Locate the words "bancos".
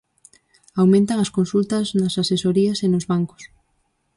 3.11-3.43